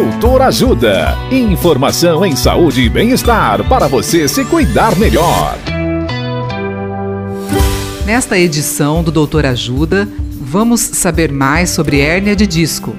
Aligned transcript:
Doutor 0.00 0.40
Ajuda. 0.40 1.14
Informação 1.30 2.24
em 2.24 2.34
saúde 2.34 2.80
e 2.80 2.88
bem-estar 2.88 3.62
para 3.68 3.86
você 3.86 4.26
se 4.26 4.46
cuidar 4.46 4.96
melhor. 4.96 5.58
Nesta 8.06 8.38
edição 8.38 9.02
do 9.02 9.12
Doutor 9.12 9.44
Ajuda, 9.44 10.08
vamos 10.40 10.80
saber 10.80 11.30
mais 11.30 11.68
sobre 11.68 12.00
hérnia 12.00 12.34
de 12.34 12.46
disco. 12.46 12.96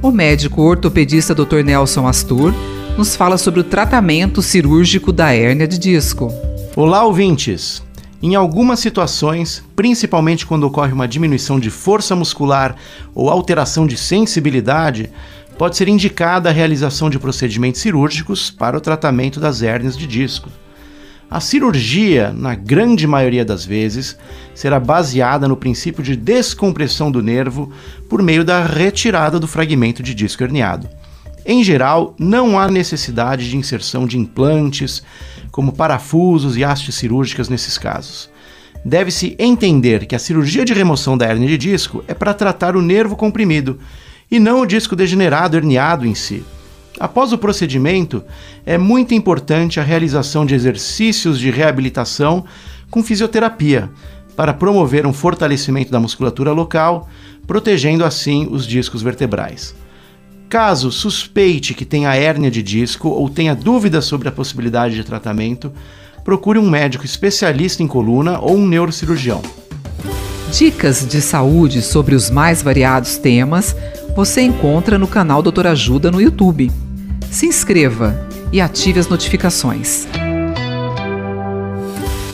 O 0.00 0.10
médico 0.10 0.62
ortopedista 0.62 1.34
Dr. 1.34 1.62
Nelson 1.62 2.08
Astur 2.08 2.54
nos 2.96 3.14
fala 3.14 3.36
sobre 3.36 3.60
o 3.60 3.64
tratamento 3.64 4.40
cirúrgico 4.40 5.12
da 5.12 5.34
hérnia 5.34 5.68
de 5.68 5.76
disco. 5.76 6.32
Olá, 6.74 7.04
ouvintes! 7.04 7.82
Em 8.22 8.34
algumas 8.34 8.80
situações, 8.80 9.62
principalmente 9.76 10.46
quando 10.46 10.64
ocorre 10.64 10.92
uma 10.92 11.06
diminuição 11.06 11.60
de 11.60 11.68
força 11.68 12.16
muscular 12.16 12.74
ou 13.14 13.28
alteração 13.28 13.86
de 13.86 13.98
sensibilidade, 13.98 15.10
pode 15.58 15.76
ser 15.76 15.88
indicada 15.88 16.48
a 16.48 16.52
realização 16.52 17.08
de 17.08 17.18
procedimentos 17.18 17.80
cirúrgicos 17.80 18.50
para 18.50 18.76
o 18.76 18.80
tratamento 18.80 19.40
das 19.40 19.62
hérnias 19.62 19.96
de 19.96 20.06
disco. 20.06 20.50
A 21.28 21.40
cirurgia, 21.40 22.32
na 22.32 22.54
grande 22.54 23.06
maioria 23.06 23.44
das 23.44 23.64
vezes, 23.64 24.16
será 24.54 24.78
baseada 24.78 25.48
no 25.48 25.56
princípio 25.56 26.02
de 26.02 26.14
descompressão 26.14 27.10
do 27.10 27.20
nervo 27.20 27.72
por 28.08 28.22
meio 28.22 28.44
da 28.44 28.64
retirada 28.64 29.40
do 29.40 29.48
fragmento 29.48 30.02
de 30.02 30.14
disco 30.14 30.44
herniado. 30.44 30.88
Em 31.44 31.64
geral, 31.64 32.14
não 32.18 32.58
há 32.58 32.68
necessidade 32.68 33.48
de 33.48 33.56
inserção 33.56 34.06
de 34.06 34.18
implantes, 34.18 35.02
como 35.50 35.72
parafusos 35.72 36.56
e 36.56 36.64
hastes 36.64 36.94
cirúrgicas 36.94 37.48
nesses 37.48 37.78
casos. 37.78 38.30
Deve-se 38.84 39.34
entender 39.38 40.06
que 40.06 40.14
a 40.14 40.18
cirurgia 40.18 40.64
de 40.64 40.72
remoção 40.74 41.18
da 41.18 41.26
hernia 41.26 41.48
de 41.48 41.58
disco 41.58 42.04
é 42.06 42.14
para 42.14 42.34
tratar 42.34 42.76
o 42.76 42.82
nervo 42.82 43.16
comprimido 43.16 43.80
e 44.30 44.38
não 44.38 44.60
o 44.60 44.66
disco 44.66 44.96
degenerado 44.96 45.56
herniado 45.56 46.06
em 46.06 46.14
si. 46.14 46.44
Após 46.98 47.32
o 47.32 47.38
procedimento, 47.38 48.24
é 48.64 48.78
muito 48.78 49.14
importante 49.14 49.78
a 49.78 49.82
realização 49.82 50.46
de 50.46 50.54
exercícios 50.54 51.38
de 51.38 51.50
reabilitação 51.50 52.44
com 52.90 53.02
fisioterapia, 53.02 53.90
para 54.36 54.52
promover 54.52 55.06
um 55.06 55.12
fortalecimento 55.12 55.90
da 55.90 55.98
musculatura 55.98 56.52
local, 56.52 57.08
protegendo 57.46 58.04
assim 58.04 58.46
os 58.50 58.66
discos 58.66 59.02
vertebrais. 59.02 59.74
Caso 60.48 60.92
suspeite 60.92 61.74
que 61.74 61.84
tenha 61.84 62.14
hérnia 62.14 62.50
de 62.50 62.62
disco 62.62 63.08
ou 63.08 63.28
tenha 63.28 63.54
dúvidas 63.54 64.04
sobre 64.04 64.28
a 64.28 64.32
possibilidade 64.32 64.94
de 64.94 65.02
tratamento, 65.02 65.72
procure 66.22 66.58
um 66.58 66.68
médico 66.68 67.04
especialista 67.04 67.82
em 67.82 67.86
coluna 67.86 68.38
ou 68.38 68.56
um 68.56 68.66
neurocirurgião. 68.66 69.42
Dicas 70.52 71.06
de 71.06 71.20
saúde 71.20 71.82
sobre 71.82 72.14
os 72.14 72.30
mais 72.30 72.62
variados 72.62 73.16
temas 73.16 73.74
você 74.16 74.40
encontra 74.40 74.98
no 74.98 75.06
canal 75.06 75.42
Doutor 75.42 75.66
Ajuda 75.66 76.10
no 76.10 76.22
YouTube. 76.22 76.70
Se 77.30 77.44
inscreva 77.44 78.26
e 78.50 78.62
ative 78.62 78.98
as 78.98 79.08
notificações. 79.08 80.08